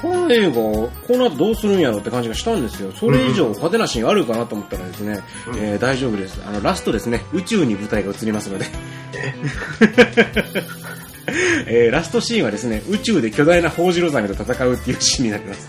[0.02, 2.92] この映画、この後どうするんやろって感じがしたんですよ。
[2.92, 5.20] それ以上派手なシーンあるかなと思ったらですね、
[5.58, 6.40] えー大丈夫です。
[6.46, 8.66] あの、ラストですね、宇宙に舞台が移りますので。
[11.66, 15.68] えーラストシーンはですね、宇宙で巨大なホウジロザメと戦うっていうシーンになります。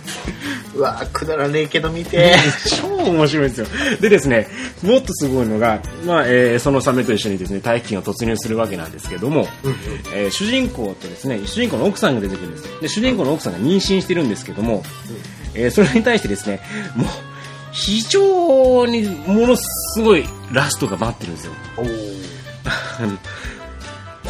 [0.75, 2.35] うわくだらねえけど見て。
[2.79, 3.67] 超面白いですよ。
[3.99, 4.47] でですね、
[4.83, 9.77] もっとすごいのが、まあ、えーそのサメと一緒にですね、大気圏を突入するわけなんですけども、うんうん
[10.13, 12.81] えー主人公とですね、主人公の奥さんが出てくるんですよ。
[12.81, 14.83] で、主人公の奥さんが妊娠してるんですけども、
[15.55, 16.59] えーそれに対してですね、
[16.95, 17.07] もう、
[17.71, 21.53] 非常にものすごいラストが待ってるんですよ。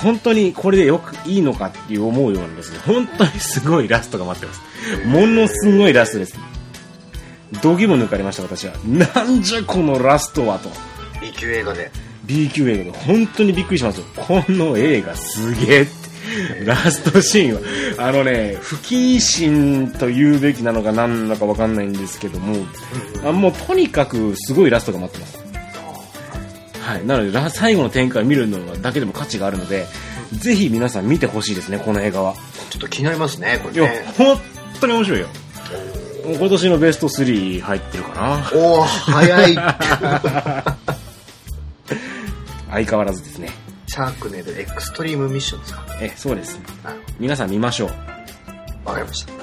[0.01, 4.61] 本当にこれでよくいいのかっていう思うようなですね、本当にすごいラストが待ってます。
[5.07, 6.37] ものすごいラストです。
[7.61, 8.73] 度肝抜かれました、私は。
[8.85, 10.69] なんじゃこのラストはと。
[11.21, 11.91] B 級映画で。
[12.25, 14.05] B 級映画で本当にびっくりしますよ。
[14.15, 16.07] この映画すげえって。
[16.65, 22.65] ラストシーンは、あのね、不謹慎と言うべきなのか何なのかわかんないんですけども、
[23.25, 25.46] あもうとにかくすごいラストが待ってます。
[26.87, 27.05] はい。
[27.05, 29.87] なので、ラ最後の展開を見るのだけでも価値があるので、
[30.31, 32.33] ぜひ皆さん見てほしいですね、この映画は。
[32.69, 34.39] ちょっと気になりますね、こいやれね。、本
[34.79, 35.27] 当に面白いよ。
[36.39, 38.49] 今年のベスト3入ってるかな。
[38.53, 39.55] おー、早い。
[42.71, 43.49] 相変わらずですね。
[43.87, 45.85] シャークネルエクストリームミッションですか？
[46.01, 46.59] え、そうです。
[47.19, 47.89] 皆さん見ましょう。
[48.85, 49.33] わかりました。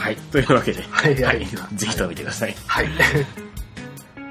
[0.00, 0.16] はい。
[0.16, 2.54] というわけで、はいはいぜひとも見てください。
[2.66, 2.88] はい。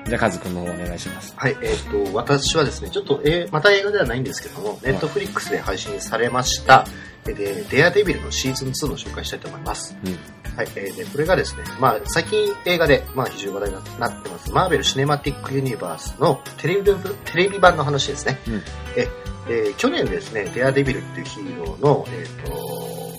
[0.08, 1.34] じゃあ、カズくんの方お願いします。
[1.36, 6.86] はい、えっ、と、私はですね、ちょっと、えーまた映画ではないんですけども、ネットフリックスで配信されました、
[7.26, 9.98] えーで、デアデビルのシーズン2の紹介したいと思います。
[10.04, 10.12] うん。
[10.56, 18.40] はい、えーで、これがですね、まあ、最近映画で、まあ、非常に話題になってます、マーベル・シネマティック・ユニバースのテレビ版テレビ版の話ですね。
[18.48, 18.62] うん
[18.96, 19.08] え
[19.48, 22.52] で去年ですね、デアデビルっていうヒーローの、えっ、と、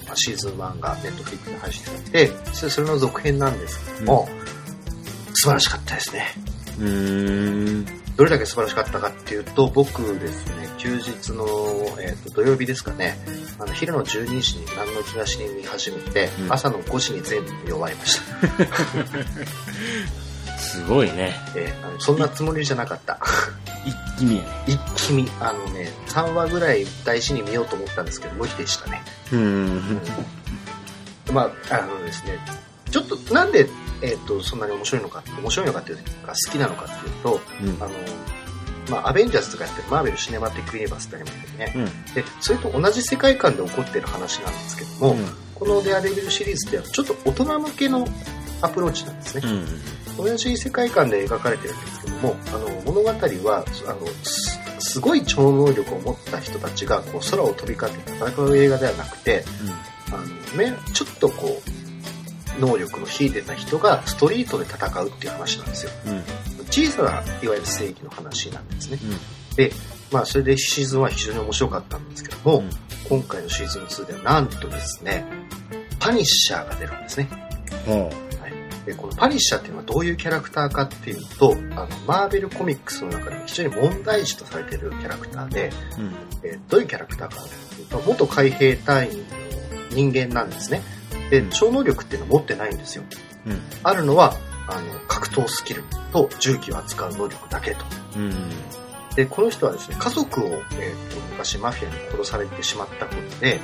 [0.07, 4.29] まあシーズン1がネットフリックスで配信されて、それそれの続編なんですけども、
[5.35, 6.35] 素晴らしかったですね。
[6.79, 7.87] うーん。
[8.17, 11.45] どれだけ素晴らしかったかっていうと、僕ですね、休日の、
[12.01, 13.19] えーと土曜日ですかね、
[13.59, 18.23] あの昼の12時に何の気なしに見始めて、うん朝の5時に全部見終わりました。
[20.59, 21.35] すごいね。
[21.55, 23.19] えーあのそんなつもりじゃなかった。
[23.85, 24.49] 一気見やね。
[24.67, 29.03] 一気見、あのね、3話ぐらい大事に見ようと思ったんですけど、無理でしたね。
[29.33, 30.01] うーん。
[31.33, 32.39] まあ、あのですね、
[32.91, 33.69] ちょっとなんで、
[34.03, 37.95] えっ、と、そんなに面白いのか、面白いのかっていうか、好きなのかっていうと、うんあの、
[38.91, 41.73] まあ、アベンジャーズとかやってるマーベル・シネマティック・ユニバースってありますよね。
[41.75, 42.15] うん。
[42.15, 45.17] で、それと同じ世界観で起こってる話なんですけども、
[45.55, 48.07] このデアデビルシリーズってちょっと大人向けの
[48.63, 49.43] アプローチなんですね。
[50.17, 50.25] うん。
[50.25, 59.45] 同じ世界観で描かれてるんですけども、あの、物語は、あの、すすごい超能力を持った人たちがこう空を飛び交って戦う映画ではなくて、
[60.11, 60.17] あ
[60.57, 61.76] の、ね、ちょっとこう、
[62.59, 65.93] 能力の秀でた人がストリートで戦うっていう話なんですよ。
[66.07, 66.13] うん。
[66.13, 66.23] うん。
[66.71, 68.99] 小さな、いわゆる正義の話なんですね。
[69.57, 69.73] で、
[70.13, 72.71] まあ、それでシーズンは非常に面白かったんですけども、うん
[73.09, 75.25] 今回のシーズン2ではなんとですね、
[76.01, 77.29] パニッシャーが出るんですね。
[77.87, 78.11] ほ
[78.85, 86.01] でこのパニッシャーっていうのはどういうキャラクターかっていうと、あの、マーベルコミックスの中で非常に問題児とされているキャラクターで、う。
[86.03, 86.15] うん。
[86.45, 89.25] えーどういうキャラクターかっていうと、元海兵隊員の
[89.91, 90.83] 人間なんですね。
[91.31, 93.05] で、超能力っていうのは持ってないんですよ。
[93.47, 93.61] うん。
[93.83, 94.35] あるのは、
[94.69, 97.85] あの、格闘スキルと銃器を扱う能力だけと。
[98.17, 98.33] うん。
[99.15, 103.61] で、この人はですね、家族を、えーと昔マフィアに殺されてしまったことで、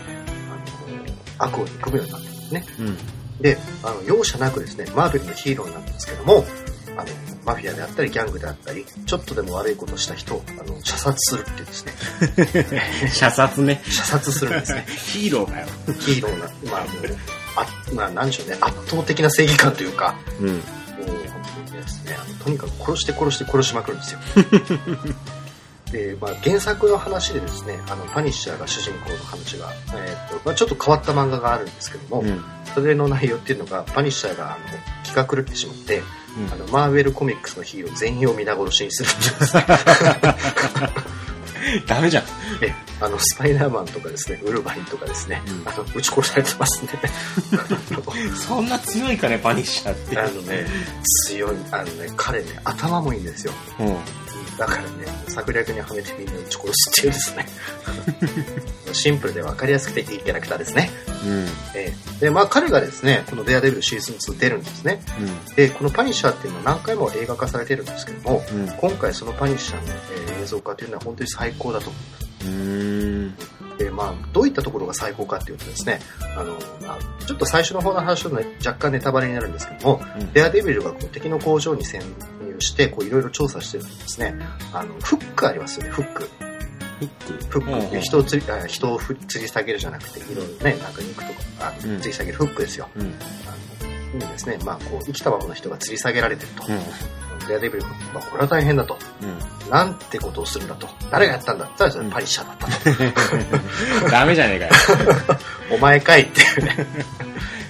[1.38, 2.64] あの、悪を憎むようになったんですね。
[2.78, 2.96] うん。
[3.40, 6.44] で、あの、容赦なくですね、マーベルのヒーローになんですけども、
[6.96, 7.08] あの、
[7.44, 13.82] マフィアであったり、ギャングであったり、ちょっとでも悪いことをした人を、あの、射殺するっていうですね、 射殺ね。
[13.88, 14.84] 射殺するんですね。
[15.06, 15.66] ヒーローかよ。
[16.00, 17.16] ヒーローな、まあ、もう、
[17.56, 20.48] あ、まあ、なんでしょうね、圧倒的な正義感というか、うん。
[20.48, 20.66] もう、本
[21.66, 24.20] 当にですね、とにかく殺して殺して殺しまくるんですよ。
[25.92, 32.42] で、まあ、原作の話でですね、あの、パニッシャーが主人公の話が、えっ、と、まあ、ちょっと変わった漫画があるんですけども、うん。
[32.74, 34.56] それの内容っていうのが、パニッシャーが、あの、
[35.04, 39.66] 気が狂ってしまって、うんあの、マーベルコミックスのヒーロー全員を皆殺しにするんですね。
[41.86, 42.24] ダメじゃん。
[42.60, 46.90] え、あの、スパイダーマンとかですね、ウルヴァリンとかですね、うんあの、撃ち殺されてますね。
[48.34, 50.18] そんな強いかね、パニッシャーって。
[50.18, 50.66] あのね、
[51.26, 53.52] 強い、あのね、彼ね、頭もいいんですよ。
[53.80, 53.96] うん。
[54.58, 54.88] だからね、
[55.28, 57.46] 策略にはめてみんな撃ち殺すっていうですね。
[58.92, 60.90] シンプルで分かりやすくていいキャラクターですね。
[61.24, 61.48] うん。
[61.74, 65.02] えーで、まあ彼がですね、このデアデビルシーズン2出るんですね。
[65.56, 68.68] で、このパニッシャーっていうのは何回も映画化されてるんですけども、うん。
[68.68, 69.94] 今回そのパニッシャーの、
[70.26, 72.46] えー映像化というのは本当に最高だと思います。
[72.46, 73.34] うん。
[73.78, 76.00] で、まあ、どういったところが最高かっていうとですね、
[76.36, 76.52] あの、
[76.86, 82.06] まあ、ちょっと最初の方の話は、ね、若干ネタバレになるんですけども、うんデアデビルがこう敵の工場に潜入
[82.62, 84.34] して、こういろいろ調査してるとですね、
[84.72, 86.30] あの、フックありますよね、フック。
[87.00, 87.08] フッ
[87.48, 87.60] ク？
[87.60, 92.88] フック、人を釣り、あ人をふ吊り下げるじゃなくて、いろいろね、なんか肉とか、あうん吊り下げるフックですよ。
[92.96, 93.02] うん。
[93.02, 93.04] あ
[94.14, 94.58] の、いいですね。
[94.64, 96.64] まあ、こう、生きたままの人が吊り下げられてると。
[96.68, 96.80] うん。
[97.48, 98.96] デアデビルが、まあ、これは大変だと。
[99.20, 99.70] うん。
[99.70, 100.88] なんてことをするんだと。
[101.10, 104.08] 誰がやったんだって言ったら、パニッシャーだったと。
[104.10, 104.72] ダメじゃねえかよ。
[105.74, 106.86] お前かいっていうね。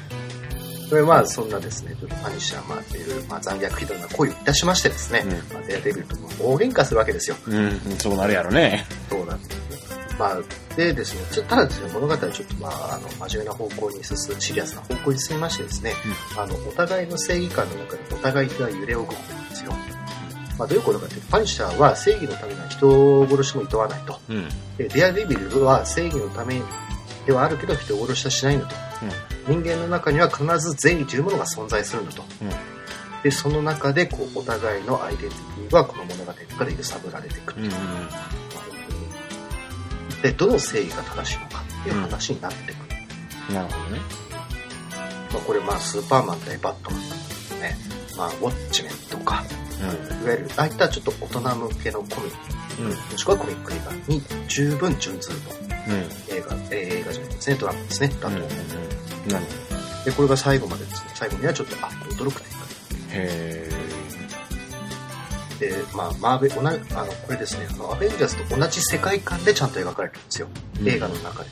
[0.92, 7.36] それまあ、そんなですね、ちょっとパニッシャー、まあ、いろいろ、まあ、残虐非道な行為をいたしましてですね、うんまあ、デアデビルとも大喧嘩するわけですよ。
[7.46, 7.80] うん。
[7.96, 8.84] そうなるやろね。
[9.08, 10.16] そうなんですね。
[10.18, 10.38] まあ、
[10.76, 15.94] でですね、ちょただですね、物語はちょっとまあ、あの、真面目な方向に進む、シリアスな方向に進みましてですね、
[16.36, 19.72] あの、お互いの正義感の中でお互いが揺れ動くんですよ。
[20.58, 24.20] まあ、どういうことかというと、パニッシャーは正義のためには人殺しも厭わないと。
[24.28, 24.48] うん。
[24.76, 26.60] で、デアデビルは正義のため
[27.24, 28.91] ではあるけど人殺しはしないんだと。
[29.48, 32.22] 人間の中には必ず善意というものが存在するんだと。
[32.42, 32.50] うん。
[33.22, 37.60] で、その中で、こう、お互いのアイデンティティはこの物語から揺さぶられていくと。
[37.60, 37.68] うん。
[37.68, 37.90] まあ本
[40.10, 42.76] 当にで、どの正義が正しいのかっていう話になってく
[43.48, 43.54] る。
[43.54, 44.00] なるほどね。
[45.32, 47.76] まあ、これ、まあ、スーパーマン対バットマンとかね、
[48.16, 49.44] まあ、ウォッチメンとか、
[49.80, 52.90] いわゆる、ああいったちょっと大人向けのコミック、うん。
[52.90, 52.96] うん。
[52.96, 55.50] もしくはコミック映画に十分準ずると。
[55.50, 56.36] うん。
[56.36, 58.40] 映画、えー映画じゃないですね、ドラマですね、だと思う。
[59.28, 59.46] なる
[60.04, 62.38] で、これが最後までですね、最後にはちょっと、あ、驚くというか、
[63.10, 63.68] へ
[65.60, 70.48] で、まあ、マーベル、同じ、あの、これですね、あの、アベンジャーズと同じ世界観でちゃんと描かれてるんですよ。
[70.80, 71.50] うん映画の中で。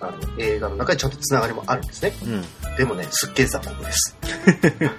[0.00, 2.12] あの、映画の中でちゃんとつながりもあるんですね。
[2.22, 2.76] うん。
[2.76, 4.16] でもね、すっげえ雑魚です。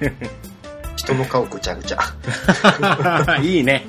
[0.97, 3.37] 人の顔ぐちゃぐちゃ。
[3.41, 3.87] いいね。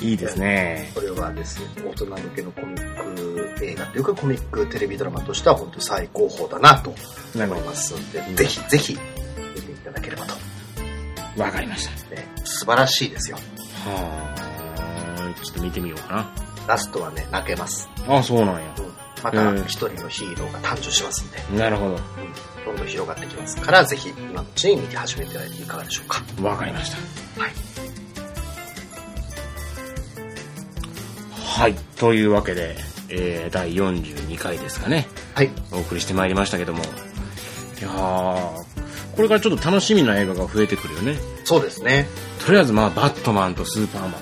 [0.00, 0.92] いいですね。
[0.94, 6.94] これはですね、大人向けのコミック映画というかコミックテレビドラマとしては本当最高峰だなと
[7.34, 8.98] 思いますので、うんぜひぜひ
[9.54, 10.34] 見ていただければと。
[11.36, 11.42] ど。
[11.42, 12.14] わかりました。
[12.14, 13.36] ね、素晴らしいですよ。
[13.84, 15.42] はあ。
[15.42, 16.30] ちょっと見てみようか
[16.66, 17.88] ラストはね、泣けます。
[18.08, 18.16] な。
[18.16, 18.74] あ、そうなんや。
[19.22, 21.96] またうん一人のヒーローが誕生しますんで、なるほうん
[22.66, 26.22] どんどん広がってきますから、ぜひ今のうちに見て始めてはいかがでしょうか。
[26.38, 26.46] ど。
[26.46, 27.40] わかりました。
[27.40, 27.52] はい。
[31.42, 31.74] はい。
[31.96, 32.76] というわけで、
[33.16, 35.06] えー、第42回ですかね。
[35.34, 35.50] はい。
[35.72, 36.82] お送りしてまいりましたけども。
[36.82, 38.64] いやー、
[39.14, 41.16] これからちょっと楽しみな映画が増えてくるよね。
[41.44, 42.08] そうですね。
[42.44, 44.12] とりあえずまあ、バットマンとスーパーマン。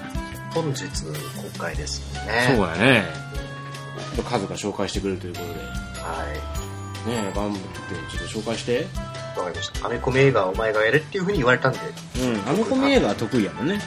[0.51, 2.55] 本日公開ですよね。
[2.55, 3.05] そうやね。
[4.15, 5.53] ちょっと数が紹介してくれるということで。
[5.55, 5.57] は
[7.07, 7.09] い。
[7.09, 8.87] ねえ、頑張って、ちょっと紹介して。
[9.37, 9.87] わかりました。
[9.87, 11.79] アメコミ映画はお前がやれっていうふうに言われたんで、
[12.21, 12.49] うん。
[12.49, 13.81] アメコミ映画は得意やもんね。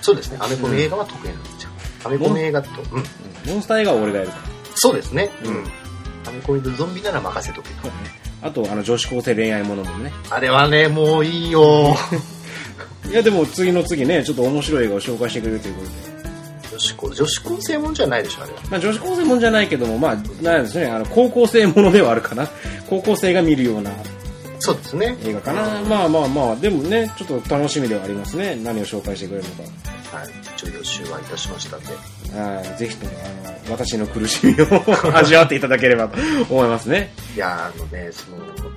[0.00, 0.38] そうですね。
[0.40, 1.70] アメコミ映画は得意なんですよ。
[2.04, 2.98] アメコミ映画と、うん。
[2.98, 3.04] うん。
[3.46, 4.51] モンスター映画は俺がやるから。
[4.82, 5.30] そうですね。
[5.44, 5.64] ううんん。
[6.26, 7.88] アメコミとゾンビなら任せとけと。
[8.42, 10.12] あと、あの、女子高生恋愛ものもね。
[10.28, 11.94] あれはね、もういいよ。
[13.08, 15.92] いや、でも次の次ね、ちょっと面白い映画を紹介してくれるということで。
[16.72, 18.58] 女子高、女子高生もんじゃないでしょ、あれは。
[18.70, 22.48] まあ、女子高生もんじゃないけども、まあ、なんですね、あの、高校生ものではあるかな。
[22.90, 23.92] 高校生が見るような
[24.64, 25.16] そうですね。
[25.24, 25.80] 映画かな。
[25.82, 28.54] まあまあまあ、でもね、ちょっと楽しみではありますね。
[28.54, 30.16] 何を紹介してくれるのか。
[30.16, 30.28] はい。
[30.56, 31.86] 一応予習はいたしましたんで。
[32.38, 33.12] はいぜひとも、
[33.44, 34.66] あの、私の苦しみを
[35.18, 36.16] 味わっていただければと
[36.48, 37.12] 思いますね。
[37.34, 38.36] いやーあのね、その、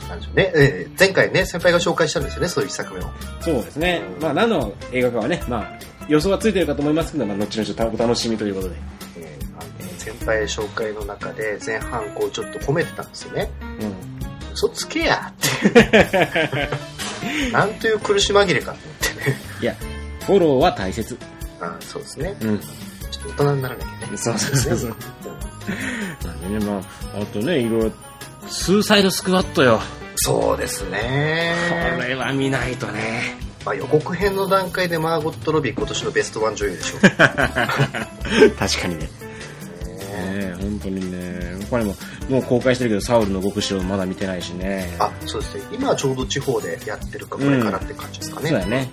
[0.09, 3.03] なんでしょうね、えー前回ね、先輩が紹介したんですよね、そういう一作目を。
[3.41, 4.01] そうですね。
[4.19, 8.75] まあ、何の映画かはね、まあ、予想はついてるかと思いますけど、まあ、後々お楽しみということで。
[9.19, 13.49] えーあの先輩紹介の中で前半こうちょっと褒めてたんですよね。
[13.61, 14.14] うん。
[14.55, 16.69] 嘘つけやって。
[17.51, 19.37] なんという苦し紛れかと思ってね。
[19.61, 19.75] いや、
[20.25, 21.17] フォローは大切。
[21.59, 22.35] あそうですね。
[22.41, 22.59] うん。
[22.59, 24.17] ちょっと大人にならなきゃね。
[24.17, 24.89] そうそうそうそう。
[24.89, 24.95] うん
[26.23, 27.91] なんでね、まあ、あとね、いろいろ、
[28.47, 29.81] スーサイドスクワットよ。
[30.17, 31.55] そうですね。
[31.97, 33.37] これは見ないとね。
[33.65, 37.01] まあ、予告編の段階でマーゴット・ロビー今年のベストワン女優でしょう。
[37.09, 39.09] 確かにね。
[40.15, 41.57] ねね本本当にね。
[41.69, 41.95] 他にも、
[42.29, 44.95] もう公開してるけど、サウルの極主をまだ見てないしね。
[44.99, 45.63] あ、そうですね。
[45.71, 48.49] 今はちょうど地方でやってるか、これからって感じですかね。
[48.49, 48.89] そうやね。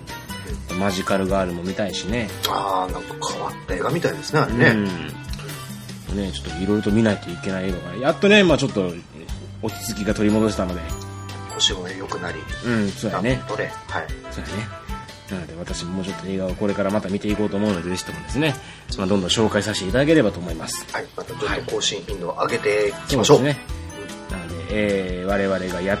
[0.79, 2.29] マジカルガールも見たいしね。
[2.49, 4.69] ああ、なんか変わった映画みたいですね、あれうね。
[4.71, 4.85] ん。
[6.15, 8.93] ね、ちょっといろいろと見ないといけない映画が、やっとね、まあちょっと、
[9.61, 10.81] 落ち着きが取り戻したので、
[11.53, 13.41] 星も良くなり、うん、そうやね。
[13.47, 14.07] はい。
[14.31, 14.82] そうやね。
[15.33, 18.55] なので私ももうちょっと映画をこれからまた見ていこうと思うので、ぜひともですね、
[18.97, 20.85] まあ、どんどん紹介させていただければと思います。
[20.93, 21.05] はい。
[21.17, 23.37] またちょっと更新頻度を上げていきましょう。
[23.37, 23.65] そうですね。
[24.31, 25.99] なので、えー、我々がやっ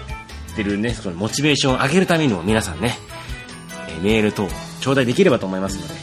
[0.55, 2.97] てるね、そのモチベーションを上げるためにも皆さんね、
[3.89, 4.47] えーメール等
[4.81, 5.93] 頂戴できればと思いますので、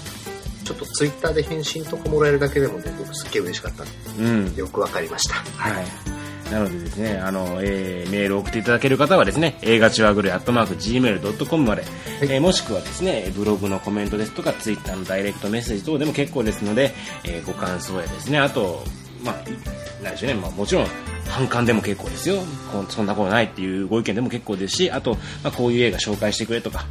[0.65, 3.87] ちょっとツイッターで返信とかもらえるだけでもね、僕すっげえ嬉しかったん
[4.19, 4.61] うんで、。
[4.61, 5.35] よくわかりました。
[5.35, 6.20] はい。
[6.51, 11.85] なのでですね、あの、えーメールを送っていただける方はですね、映画チュアグレアットマーク Gmail.com まで、
[12.23, 16.93] えーもしくはですね、ブログのコメントですとか、ツイッターのダイレクトメッセージ等でも結構ですので、
[17.25, 18.83] えーご感想やですね、あと、
[19.23, 20.87] まあ、いなんでしょうね、まあもちろん、
[21.29, 22.43] 反感でも結構ですよ。
[22.89, 25.13] そんなことないっていうご意見でも結構ですし、あと、
[25.45, 26.87] まあこういう映画紹介してくれとか、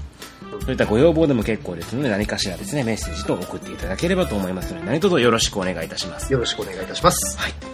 [0.62, 6.32] そういったご要望でも結構ですので、何かしらですね、メッセージと送っていただければと思いますので、何卒よろしくお願いいたします。
[6.32, 7.38] よろしくお願いいたします。
[7.38, 7.69] はい。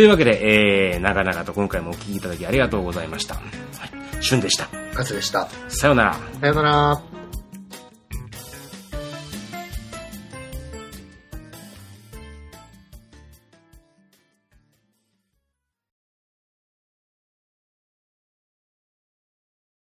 [0.00, 3.34] というわけで、えー、長々と今回もお聞きいただきありがとうございました。
[3.34, 3.44] はい。
[4.22, 4.66] 旬でした。
[4.94, 5.46] カツでした。
[5.68, 6.14] さようなら。
[6.40, 7.19] さよなら。